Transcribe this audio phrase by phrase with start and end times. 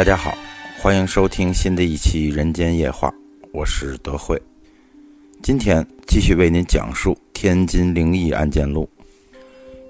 [0.00, 0.34] 大家好，
[0.78, 3.08] 欢迎收听新的一期《人间夜话》，
[3.52, 4.40] 我是德惠。
[5.42, 8.88] 今天继续为您讲述天津灵异案件录。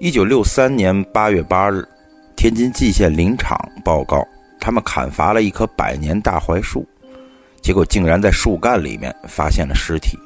[0.01, 1.87] 一九六三年八月八日，
[2.35, 4.21] 天津蓟县林场报告，
[4.59, 6.85] 他们砍伐了一棵百年大槐树，
[7.61, 10.19] 结果竟然在树干里面发现了尸体。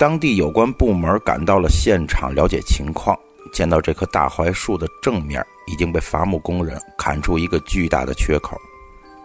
[0.00, 3.16] 当地有关部门赶到了现场了解情况，
[3.52, 8.60] 见到这棵大槐树的正面已经被伐木工人砍出一个巨大的缺口。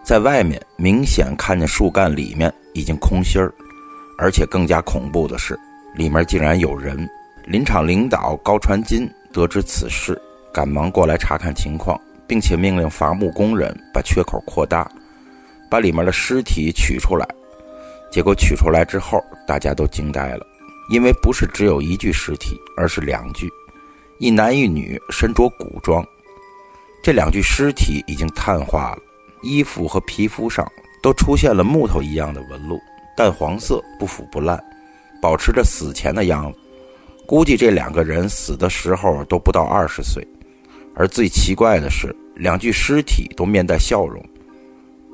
[0.06, 3.52] 在外面明显看见树干里面已经空心儿，
[4.16, 5.58] 而且更加恐怖的是，
[5.96, 6.96] 里面竟然有人。
[7.44, 10.16] 林场领导高传金得知此事，
[10.54, 14.88] 赶忙过来查看情况，并且命令伐木工人把缺口扩大，
[15.68, 17.26] 把里面的尸体取出来。
[18.08, 20.46] 结果取出来之后，大家都惊呆了，
[20.88, 23.50] 因为不是只有一具尸体，而是两具，
[24.20, 26.06] 一男一女，身着古装。
[27.02, 28.98] 这两具尸体已经碳化了。
[29.46, 30.66] 衣服和皮肤上
[31.02, 32.80] 都出现了木头一样的纹路，
[33.16, 34.62] 淡黄色，不腐不烂，
[35.22, 36.58] 保持着死前的样子。
[37.26, 40.26] 估计这两个人死的时候都不到二十岁。
[40.94, 44.24] 而最奇怪的是，两具尸体都面带笑容。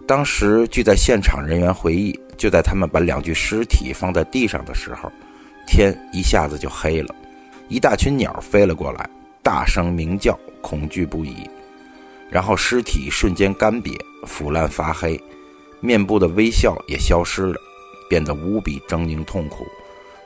[0.06, 5.10] 当时，据在现场人员回忆，就在他们把两具尸体放在地上的时候，
[5.66, 7.14] 天一下子就黑了，
[7.68, 9.08] 一大群鸟飞了过来，
[9.42, 11.48] 大声鸣叫，恐惧不已。
[12.30, 13.96] 然后尸体瞬间干瘪。
[14.24, 15.20] 腐烂发黑，
[15.80, 17.60] 面部的微笑也消失了，
[18.08, 19.66] 变得无比狰狞痛苦，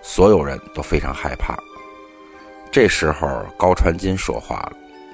[0.03, 1.57] 所有人都非常害怕。
[2.71, 4.73] 这时候高传金说话了，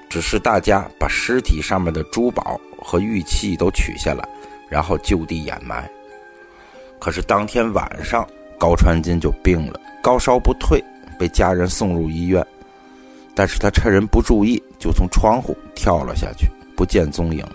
[0.08, 4.28] 只是大家把尸体上面的珠宝和玉器都取下来，
[4.68, 5.88] 然后就地掩埋。
[6.98, 8.26] 可是当天晚上
[8.58, 10.82] 高传金就病了，高烧不退，
[11.18, 12.44] 被家人送入医院，
[13.34, 17.46] 但是他趁人不注意，就从窗户跳了下去，不见踪影。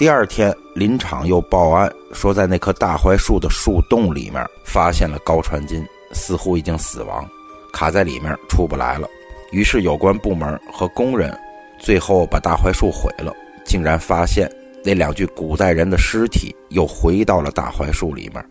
[0.00, 7.28] 第二天，林场又报案说，在那棵大槐树的树洞里面发现了高传金，似乎已经死亡，
[7.70, 9.06] 卡在里面出不来了。
[9.52, 11.38] 于是有关部门和工人
[11.78, 13.30] 最后把大槐树毁了，
[13.62, 14.50] 竟然发现
[14.82, 18.42] 那两具古代人的尸体又回到了大槐树里面，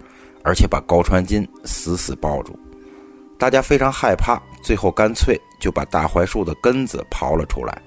[0.44, 2.56] 而且把高传金死死抱住。
[3.40, 7.82] 大家非常害怕，最后干脆就把大槐树的根子刨了出来，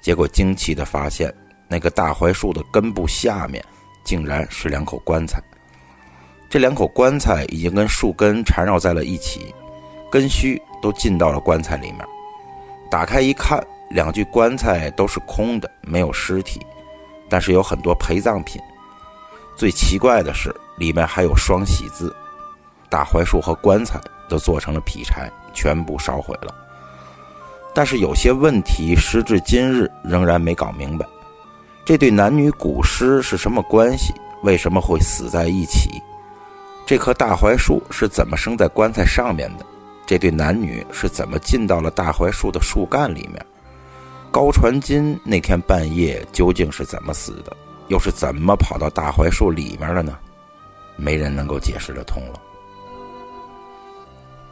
[0.00, 1.34] 结果惊奇地发现。
[1.70, 3.64] 那个大槐树的根部下面，
[4.02, 5.40] 竟然是两口棺材。
[6.48, 9.54] 这两口棺材已经跟树根缠绕在了一起，
[10.10, 12.04] 根须都进到了棺材里面。
[12.90, 16.60] 打开一看，两具棺材都是空的，没有尸体，
[17.28, 18.60] 但是有很多陪葬品。
[19.56, 22.12] 最奇怪的是，里面还有双喜字。
[22.88, 26.52] 大槐树和棺材都做成了劈柴，全部烧毁了。
[27.72, 31.06] 但是有些问题，时至今日仍然没搞明白。
[31.90, 34.14] 这对男女古尸是什么关系？
[34.44, 36.00] 为什么会死在一起？
[36.86, 39.66] 这棵大槐树是怎么生在棺材上面的？
[40.06, 43.44] 这对男女是怎么进到了大槐树的树干里面？
[44.30, 47.56] 高传金那天半夜究竟是怎么死的？
[47.88, 50.16] 又是怎么跑到大槐树里面了呢？
[50.94, 52.40] 没人能够解释得通了。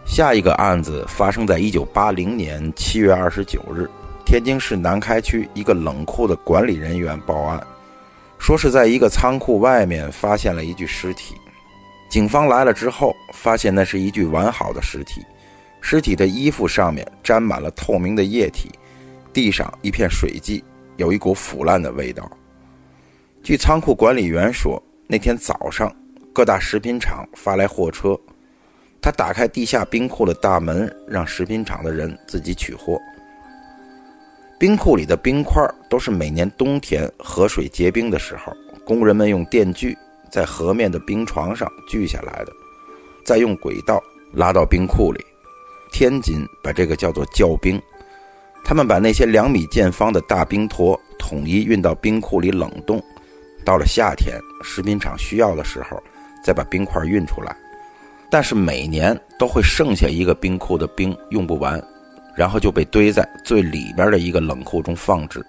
[0.05, 3.89] 下一个案子发生在一九八零年七月二十九日。
[4.29, 7.67] 天津市南开区一个冷库的管理人员报案，
[8.39, 11.35] 说是在一个仓库外面发现了一具尸体。
[12.11, 15.25] 警方来了之后，发现那是一具完好的尸体，
[15.81, 18.71] 尸体的衣服上面沾满了透明的液体，
[19.33, 20.63] 地上一片水迹，
[20.99, 22.31] 有一股腐烂的味道。
[23.43, 25.91] 据仓库管理员说，那天早上
[26.35, 28.15] 各大食品厂发来货车，
[29.01, 33.01] 他打开地下冰库的大门，让食品厂的人自己取货。
[34.59, 38.53] 冰库里的冰块都是每年冬天河水结冰的时候，
[38.85, 39.97] 工人们用电锯
[40.29, 42.53] 在河面的冰床上锯下来的，
[43.25, 44.03] 再用轨道
[44.33, 45.25] 拉到冰库里。
[45.93, 47.81] 天津把这个叫做窖冰。
[48.65, 53.01] 他们把那些两米见方的大冰坨统一运到冰库里冷冻，
[53.65, 56.03] 到了夏天食品厂需要的时候，
[56.45, 57.57] 再把冰块运出来。
[58.29, 61.83] 但是每年都会剩下一个冰库的冰用不完。
[62.39, 65.45] 然后就被堆在最里边的一个冷库中放置。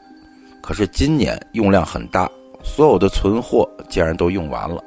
[0.59, 2.27] 可是今年用量很大，
[2.63, 4.83] 所有的存货竟然都用完了。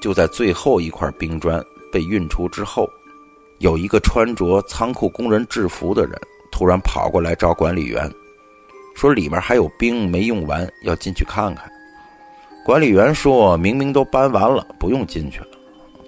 [0.00, 1.62] 就在最后一块冰砖
[1.92, 2.88] 被运出之后，
[3.58, 6.18] 有一个穿着仓库工人制服的人
[6.50, 8.10] 突然跑过来找管理员，
[8.96, 11.70] 说里面还有冰没用完，要进去看看。
[12.64, 15.48] 管理员说明明都搬完了，不用进去了。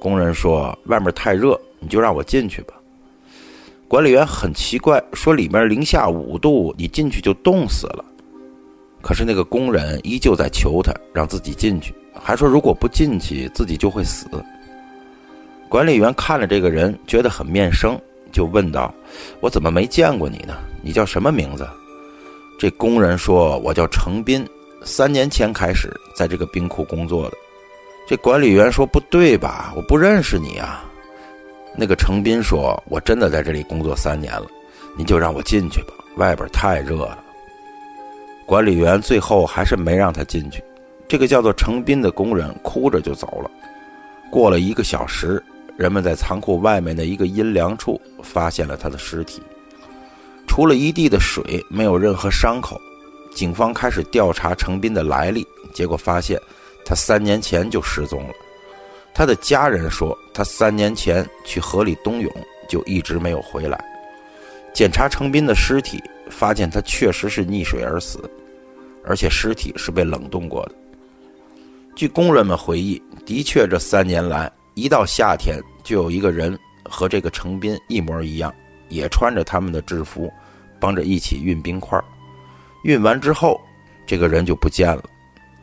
[0.01, 2.73] 工人说外面太热，你就让我进去吧。
[3.89, 8.05] 管理员很奇怪，说里面零下五度，你进去就冻死了。
[9.01, 14.27] 可是那个工人依旧在求他让自己进去，还说如果不进去自己就会死。
[15.69, 17.97] 管理员看了这个人，觉得很面生，
[18.33, 18.93] 就问道
[19.41, 20.57] ：“我怎么没见过你呢？
[20.83, 21.65] 你叫什么名字？”
[22.59, 24.45] 这工人说：“我叫程斌，
[24.83, 27.37] 三年前开始在这个冰库工作的。”
[28.09, 29.73] 这管理员说：“不对吧？
[29.77, 30.83] 我不认识你啊。”
[31.79, 34.47] 那个程斌说：“我真的在这里工作三年了，
[34.97, 37.23] 您就让我进去吧，外边太热了。”
[38.47, 40.63] 管理员最后还是没让他进去。
[41.09, 43.51] 这个叫做程斌的工人哭着就走了。
[44.31, 45.43] 过了一个小时，
[45.77, 49.43] 人们在仓库外面的一个阴凉处发现了他的尸体，
[50.47, 52.81] 除了一地的水，没有任何伤口。
[53.35, 56.41] 警方开始调查程斌的来历，结果发现
[56.85, 58.35] 他三年前就失踪了。
[59.17, 62.31] 他的家人说，他三年前去河里冬泳，
[62.69, 63.83] 就一直没有回来。
[64.75, 68.31] 检查程斌的尸体，发现他确实是溺水而死，
[69.03, 70.75] 而且尸体是被冷冻过的。
[71.95, 76.55] 据工人们回忆，的确，这三年来，一到夏天，就有一个人
[76.85, 78.53] 和这个程斌一模一样，
[78.91, 80.31] 也穿着他们的制服，
[80.79, 81.99] 帮着一起运冰块。
[82.85, 83.59] 运完之后，
[84.07, 85.03] 这个人就不见了。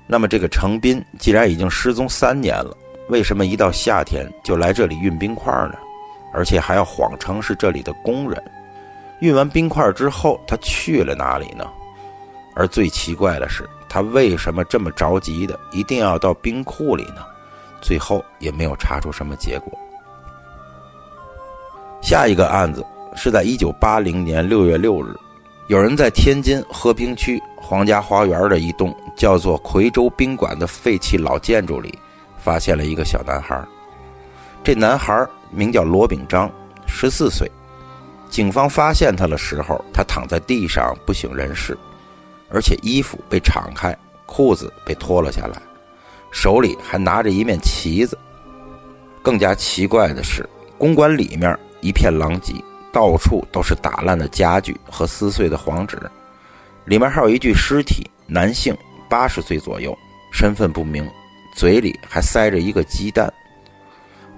[0.08, 2.76] 那么，这个程斌既然已经失踪三年了，
[3.10, 5.76] 为什么一到夏天就来这里运冰块呢？
[6.34, 8.42] 而且还要谎称是这里的工人。
[9.20, 11.66] 运完冰块之后，他去了哪里呢？
[12.56, 17.26] 而最奇怪的是，他为什么这么着急的一定要到冰库里呢？
[17.82, 19.72] 最后也没有查出什么结果。
[22.02, 22.86] 下一个案子
[23.16, 25.16] 是在一九八零年六月六日，
[25.68, 31.98] 有人在天津和平区皇家花园的一栋叫做夔州宾馆的废弃老建筑里。
[32.44, 33.64] 发现了一个小男孩，
[34.64, 36.52] 这男孩名叫罗炳章，
[36.86, 37.50] 十四岁。
[38.30, 41.78] 警方发现他的时候，他躺在地上不省人事，
[42.50, 45.62] 而且衣服被敞开，裤子被脱了下来，
[46.32, 48.18] 手里还拿着一面旗子。
[49.22, 50.48] 更加奇怪的是，
[50.78, 52.54] 公馆里面一片狼藉，
[52.92, 55.98] 到处都是打烂的家具和撕碎的黄纸，
[56.86, 58.76] 里面还有一具尸体，男性，
[59.08, 59.98] 八十岁左右，
[60.32, 61.10] 身份不明。
[61.54, 63.32] 嘴里还塞着一个鸡蛋。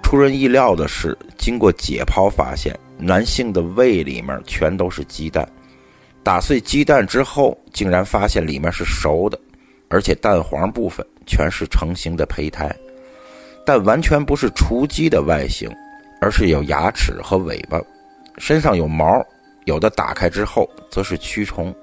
[0.04, 5.48] 出人意料的是，经过解剖发现，男性的胃里面全都是鸡蛋。
[6.22, 9.40] 打碎鸡蛋之后，竟然发现里面是熟的，
[9.90, 12.74] 而且蛋黄部分全是成型的胚胎。
[13.66, 15.72] 但完全不是雏鸡的外形，
[16.22, 17.82] 而是有牙齿和尾巴，
[18.38, 19.24] 身上有毛，
[19.66, 21.74] 有的打开之后则是蛆虫。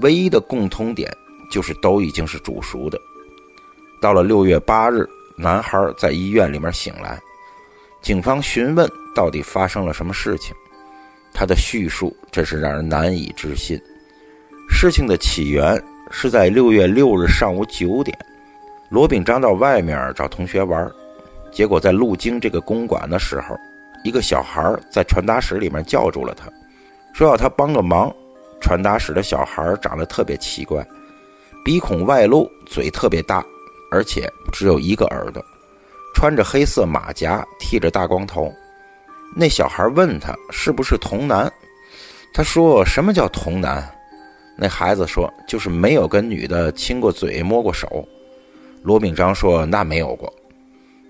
[0.00, 1.10] 唯一的共通点
[1.50, 2.98] 就是都已经是煮熟的。
[4.00, 7.18] 到了六月八日，男孩在医院里面醒来，
[8.02, 10.54] 警方询问到底发生了什么事情，
[11.32, 13.80] 他的叙述真是让人难以置信。
[14.68, 18.16] 事情的起源是在六月六日上午九点，
[18.90, 20.90] 罗炳章到外面找同学玩，
[21.50, 23.56] 结果在路经这个公馆的时候，
[24.04, 26.48] 一个小孩在传达室里面叫住了他，
[27.12, 28.12] 说要他帮个忙。
[28.58, 30.84] 传达室的小孩长得特别奇怪，
[31.62, 33.44] 鼻孔外露，嘴特别大。
[33.90, 35.44] 而且只有一个耳朵，
[36.14, 38.52] 穿着黑色马甲，剃着大光头。
[39.34, 41.52] 那小孩问他是不是童男，
[42.32, 43.86] 他说什么叫童男？
[44.56, 48.06] 那孩子说就是没有跟女的亲过嘴、摸过手。
[48.82, 50.32] 罗炳章说那没有过。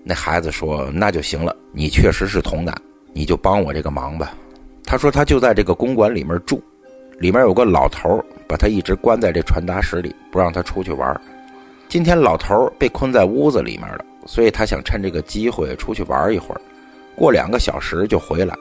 [0.03, 2.75] 那孩子说那就行了，你确实是童男，
[3.13, 4.33] 你就帮我这个忙吧。
[4.83, 6.61] 他说他就在这个公馆里面住，
[7.19, 11.21] 里面有个老头把他一直关在这传达室里，不让他出去玩。
[11.89, 16.59] 今天老头被困在屋子里面了，所以他想趁这个机会出去玩一会儿，
[17.15, 18.53] 过两个小时就回来，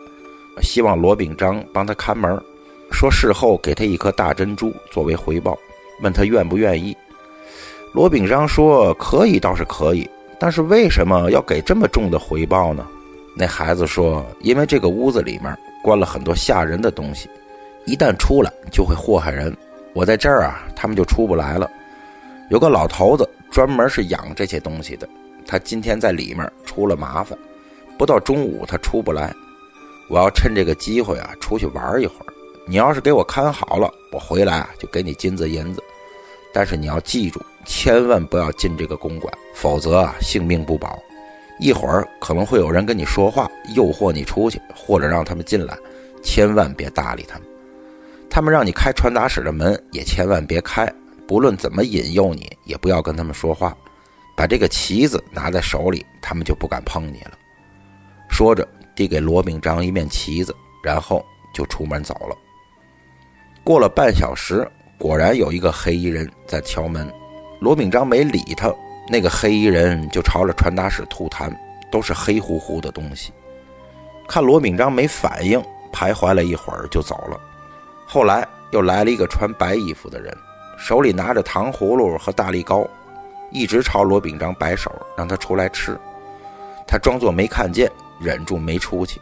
[0.62, 2.40] 希望罗炳章帮他看门，
[2.92, 5.58] 说事后给他一颗大珍珠作为回报，
[6.02, 6.96] 问他愿不愿意。
[7.92, 12.86] 罗炳章说可以，倒是可以，但是为什么要给这么重的回报呢？
[13.34, 15.52] 那孩子说，因为这个屋子里面
[15.82, 17.28] 关了很多吓人的东西，
[17.86, 19.54] 一旦出来就会祸害人，
[19.94, 21.68] 我在这儿啊，他们就出不来了。
[22.48, 25.08] 有个老头子专门是养这些东西的，
[25.46, 27.36] 他今天在里面出了麻烦，
[27.98, 29.34] 不到中午他出不来。
[30.08, 32.32] 我要趁这个机会啊出去玩一会儿。
[32.68, 35.82] 你要是给我看好了，我回来啊就给你金子银子。
[36.52, 40.96] 但是你要记住，千万不要进这个公馆，否则啊性命不保。
[41.58, 45.76] 一会儿可能会有人跟你说话，诱惑你出去，或者让他们进来，
[46.22, 47.48] 千万别搭理他们。
[48.30, 50.92] 他们让你开传达室的门，也千万别开。
[51.26, 53.76] 不论怎么引诱你，也不要跟他们说话，
[54.36, 57.32] 把这个旗子拿在手里，他们就不敢碰你了。
[58.28, 62.36] 说着，递给罗炳章一面旗子，然后就出门走了。
[63.64, 67.12] 过了半小时，果然有一个黑衣人在敲门。
[67.58, 68.72] 罗炳章没理他，
[69.08, 71.50] 那个黑衣人就朝着传达室吐痰，
[71.90, 73.32] 都是黑乎乎的东西。
[74.28, 75.60] 看罗炳章没反应，
[75.92, 77.40] 徘徊了一会儿就走了。
[78.06, 80.36] 后来又来了一个穿白衣服的人，
[80.76, 82.86] 手里拿着糖葫芦和大力糕，
[83.50, 85.98] 一直朝罗炳章摆手，让他出来吃。
[86.86, 87.90] 他装作没看见，
[88.20, 89.20] 忍住没出去。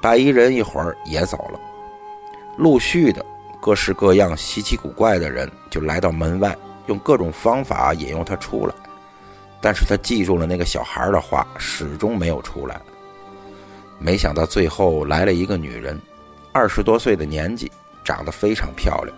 [0.00, 1.58] 白衣人一会儿也走了，
[2.58, 3.24] 陆续的
[3.60, 6.56] 各式各样稀奇古怪的人就来到门外。
[6.86, 8.74] 用各种方法引诱他出来，
[9.58, 12.78] 但是他记住了那个小孩的话，始终没有出来。
[13.98, 15.98] 没想到最后来了一个女人，
[16.52, 17.72] 二十多岁的年纪，
[18.04, 19.16] 长得非常漂亮，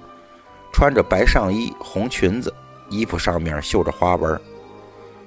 [0.76, 2.52] 穿着白上衣、红裙子，
[2.90, 4.38] 衣服上面绣着花纹。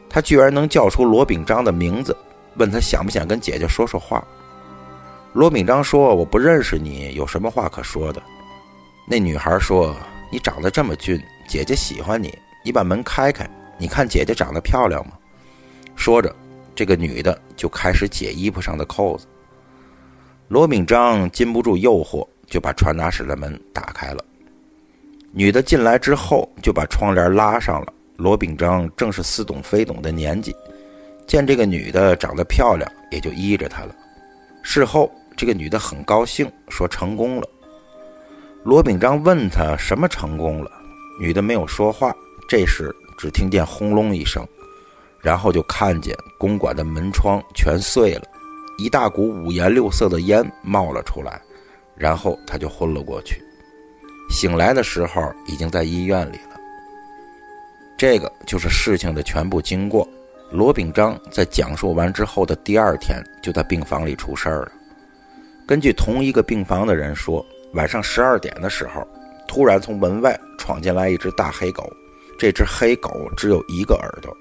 [0.08, 2.16] 她居然能叫出罗炳章的名字，
[2.58, 4.24] 问他想不想跟姐姐说说话。
[5.34, 8.22] 罗炳章说：“我不认识你，有什么话可说的？”
[9.10, 9.96] 那女孩说
[10.32, 12.32] ：“你长得这么俊。”姐姐喜欢你，
[12.64, 15.14] 你把门开开，你看姐姐长得漂亮吗？
[15.96, 16.32] 说着，
[16.76, 19.26] 这个女的就开始解衣服上的扣子。
[20.48, 24.24] 罗炳章禁不住诱惑，就把传达室的门打开了。
[25.32, 27.94] 女的进来之后，就把窗帘拉上了。
[28.18, 30.54] 罗炳章正是似懂非懂的年纪，
[31.28, 33.96] 见这个女的长得漂亮，也就依着她了。
[34.62, 37.48] 事后，这个女的很高兴，说成功了。
[38.64, 40.72] 罗炳章问她什么成功了？
[41.22, 42.14] 女的没有说话，
[42.50, 44.46] 这时只听见轰隆一声，
[45.22, 48.24] 然后就看见公馆的门窗全碎了，
[48.78, 51.40] 一大股五颜六色的烟冒了出来，
[51.96, 53.42] 然后他就昏了过去。
[54.30, 56.60] 醒来的时候已经在医院里了。
[57.98, 60.08] 这个就是事情的全部经过。
[60.52, 64.72] 罗炳章在讲述完之后的第二天就在病房里出事儿了。
[65.68, 69.08] 根据同一个病房的人说，晚上十二点的时候。
[69.48, 71.92] 突然从门外闯进来一只大黑狗，
[72.38, 74.32] 这只黑狗只有一个耳朵，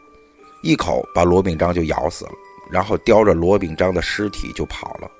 [0.62, 2.32] 一口把罗炳章就咬死了，
[2.70, 5.10] 然后叼着罗炳章的尸体就跑了。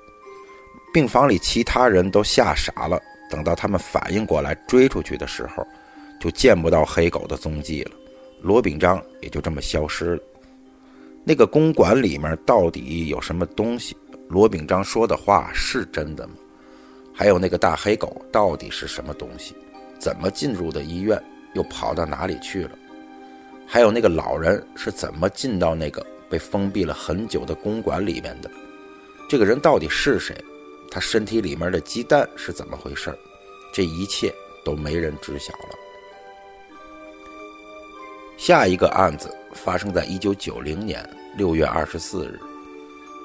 [0.93, 5.65] 病房里其他人都吓傻了，等到他们反应过来追出去的时候，
[6.19, 7.91] 就见不到黑狗的踪迹了，
[8.41, 10.21] 罗炳章也就这么消失了。
[11.23, 13.95] 那个公馆里面到底有什么东西？
[14.27, 16.33] 罗炳章说的话是真的吗？
[17.13, 19.55] 还有那个大黑狗到底是什么东西？
[19.99, 21.21] 怎么进入的医院，
[21.53, 22.71] 又跑到哪里去了？
[23.67, 28.49] 还有那个老人是怎么进到那个被封闭了很久的公馆里面的？
[29.27, 30.35] 这个人到底是谁？
[30.91, 33.17] 他身体里面的鸡蛋是怎么回事？
[33.71, 34.33] 这一切
[34.65, 35.69] 都没人知晓了。
[38.37, 42.39] 下一个案子发生在一九九零年六月二十四日，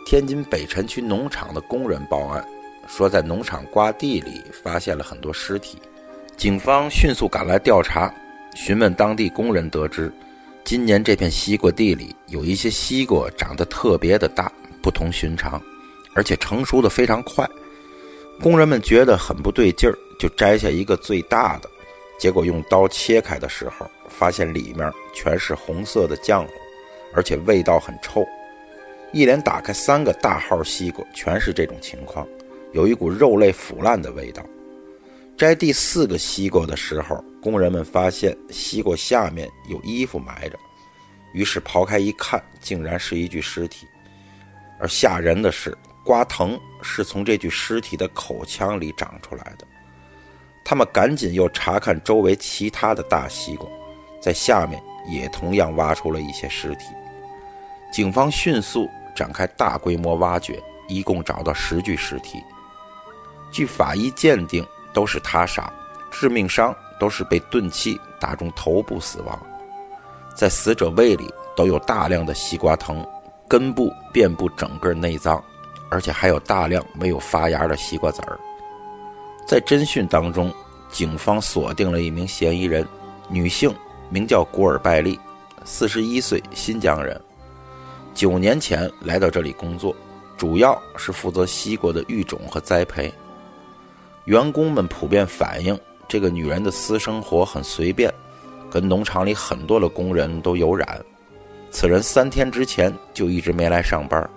[0.05, 2.47] 天津北辰区农场的工人报案，
[2.87, 5.79] 说在农场瓜地里发现了很多尸体。
[6.37, 8.13] 警方迅速赶来调查，
[8.55, 10.13] 询问当地工人，得知
[10.65, 14.53] 今年这片西瓜地里有一些西瓜长得特别的大，
[14.83, 15.63] 不同寻常，
[16.15, 17.49] 而且成熟的非常快。
[18.41, 21.71] 工人们觉得很不对劲儿，就摘下一个最大的，
[22.19, 26.51] 结果用刀切开的时候，发现里面全是红色的浆糊，
[27.15, 28.27] 而且味道很臭。
[29.13, 32.27] 一连打开三个大号西瓜，全是这种情况，
[32.73, 34.45] 有一股肉类腐烂的味道。
[35.37, 40.59] 摘第四个西瓜的时候，工人们发现西瓜下面有衣服埋着，
[41.33, 43.87] 于是刨开一看，竟然是一具尸体。
[44.81, 49.67] 而吓人的是，瓜藤是从这具尸体的口腔里长出来的。
[50.65, 53.69] 他们赶紧又查看周围其他的大西瓜，
[54.21, 56.87] 在下面也同样挖出了一些尸体。
[57.93, 62.43] 警方迅速展开大规模挖掘，一共找到十具尸体。
[63.51, 64.65] 据法医鉴定。
[64.95, 65.73] 都是他杀，
[66.09, 69.37] 致命伤都是被钝器打中头部死亡，
[70.37, 73.05] 在死者胃里都有大量的西瓜藤，
[73.49, 75.43] 根部遍布整个内脏，
[75.95, 78.37] 而且还有大量没有发芽的西瓜籽儿。
[79.47, 80.53] 在侦讯当中，
[80.91, 82.85] 警方锁定了一名嫌疑人，
[83.29, 83.73] 女性，
[84.11, 85.21] 名叫古尔拜利，
[85.65, 87.21] 四十一岁，新疆人，
[88.13, 89.95] 九年前来到这里工作，
[90.37, 93.13] 主要是负责西瓜的育种和栽培。
[94.25, 98.13] 员工们普遍反映，这个女人的私生活很随便，
[98.69, 101.01] 跟农场里很多的工人都有染。
[101.71, 104.29] 此人三天之前就一直没来上班。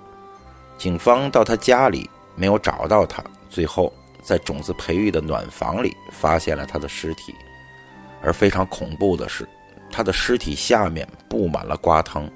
[0.78, 3.92] 警方到他家里没有找到他，最后
[4.22, 7.34] 在种子培育的暖房里发现了他的尸体。
[8.22, 9.48] 而非常恐怖的是，
[9.92, 12.30] 他的尸体下面布满了瓜藤，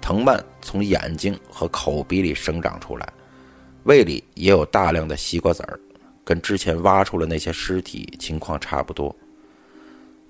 [0.00, 3.12] 藤蔓从眼睛和口鼻里生长出来，
[3.84, 5.78] 胃里也有大量的西瓜籽儿。
[6.24, 9.14] 跟之前挖出的那些尸体情况差不多。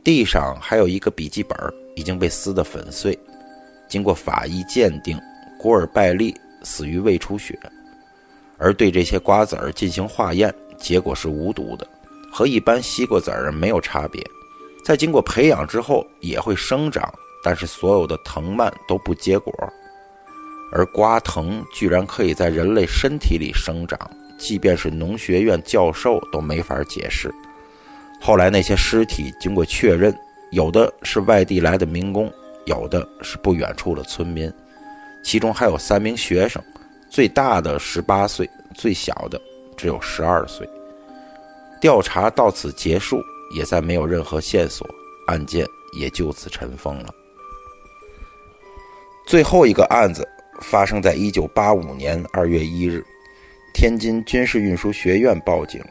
[0.03, 1.57] 地上还有一个笔记本，
[1.95, 3.17] 已经被撕得粉碎。
[3.89, 5.21] 经过法医鉴定，
[5.57, 7.57] 古尔拜利死于胃出血，
[8.59, 11.87] 而对这些瓜子儿进行化验，结果是无毒的，
[12.33, 14.21] 和一般西瓜籽儿没有差别。
[14.85, 19.53] 在经过培养之后也会生长，但是所有的藤蔓都不结果。
[20.73, 23.99] 而瓜藤居然可以在人类身体里生长，
[24.37, 27.33] 即便是农学院教授都没法解释。
[28.21, 30.13] 后来那些尸体经过确认，
[30.51, 32.33] 有的是外地来的民工，
[32.65, 34.53] 有的是不远处的村民，
[35.25, 36.63] 其中还有三名学生，
[37.11, 39.41] 最大的十八岁，最小的
[39.77, 40.69] 只有十二岁。
[41.81, 43.21] 调查到此结束，
[43.57, 44.87] 也再没有任何线索，
[45.27, 45.67] 案件
[45.99, 47.15] 也就此尘封了。
[49.27, 50.29] 最后一个案子。
[50.61, 53.05] 发生在一九八五年二月一日，
[53.75, 55.83] 天津军事运输学院报警，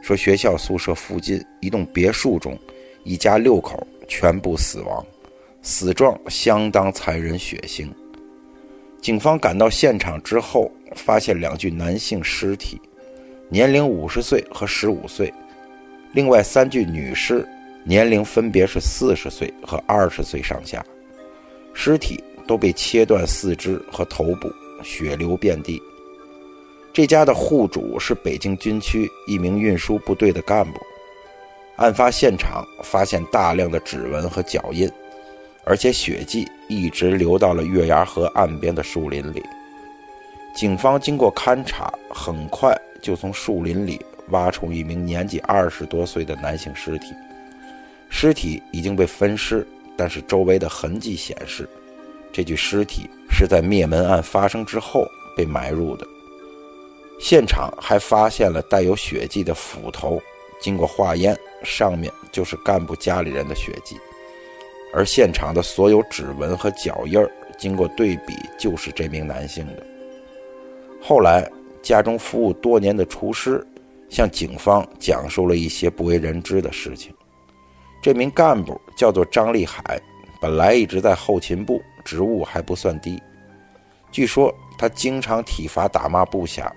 [0.00, 2.56] 说学校宿舍附近一栋别墅中，
[3.02, 5.04] 一家六口全部死亡，
[5.62, 7.90] 死状相当残忍血腥。
[9.04, 12.80] 警方赶到现场之后，发现两具男性尸体，
[13.50, 15.30] 年龄五十岁和十五岁，
[16.14, 17.46] 另外三具女尸，
[17.84, 20.82] 年龄分别是四十岁和二十岁上下，
[21.74, 22.18] 尸体。
[22.46, 25.80] 都被切断四肢和头部，血流遍地。
[26.92, 30.78] 这家的户主是北京军区一名运输部队的干部。
[31.76, 34.86] 案发现场发现大量的指纹和脚印，
[35.66, 39.42] 而且血迹一直流到了月牙河岸边的树林里。
[40.54, 47.14] 警方经过勘查，很快就从树林里挖出一名年纪二十多岁的男性尸体。
[48.08, 51.68] 尸体已经被分尸，但是周围的痕迹显示。
[52.32, 56.06] 这具尸体是在灭门案发生之后被埋入的。
[57.20, 60.20] 现场还发现了带有血迹的斧头，
[60.60, 63.96] 经过化验，上面就是干部家里人的血迹。
[64.94, 69.82] 而现场的所有指纹和脚印儿，经过对比，就是这名男性的。
[71.02, 71.50] 后来，
[71.82, 73.66] 家中服务多年的厨师
[74.08, 77.12] 向警方讲述了一些不为人知的事情。
[78.00, 80.00] 这名干部叫做张立海，
[80.40, 81.82] 本来一直在后勤部。
[82.04, 83.18] 职务还不算低，
[84.12, 86.70] 据说他经常体罚打骂部下，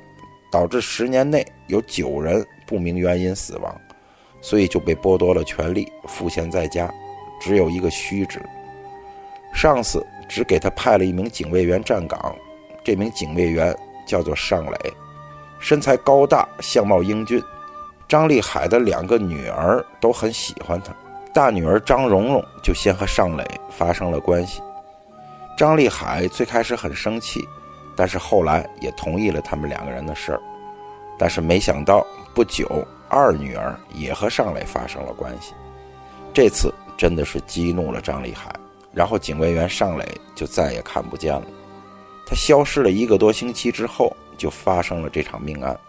[0.49, 3.81] 导致十年内有九人不明原因死亡，
[4.39, 6.89] 所以就被剥夺了权利，赋闲在家，
[7.39, 8.41] 只有一个虚职。
[9.53, 12.35] 上司只给他派了一名警卫员站岗，
[12.83, 14.93] 这名警卫员叫做尚磊，
[15.59, 17.41] 身材高大，相貌英俊。
[18.07, 20.95] 张立海的两个女儿都很喜欢他，
[21.33, 24.61] 大女儿张蓉蓉就先和尚磊发生了关系。
[25.57, 27.45] 张立海最开始很生气，
[27.95, 30.41] 但是后来也同意了他们两个人的事儿。
[31.17, 35.53] 但是没想到不久，二女儿也和尚磊发生了关系。
[36.31, 38.51] 这次真的是激怒了张立海，
[38.91, 40.05] 然后警卫员尚磊
[40.35, 41.43] 就再也看不见了。
[42.25, 45.79] 他消失了一个多星期之后，就发生了这场命案。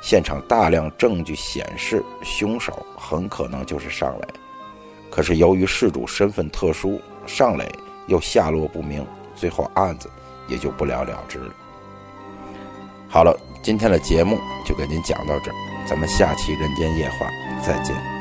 [0.00, 4.28] 现场大量证据显示，凶手很可能就是尚磊。
[5.10, 7.68] 可是由于事主身份特殊，尚磊。
[8.08, 10.10] 又下落不明，最后案子
[10.48, 11.54] 也就不了了之了。
[13.08, 15.54] 好了，今天的节目就给您讲到这儿，
[15.86, 17.26] 咱们下期《人间夜话》
[17.64, 18.11] 再见。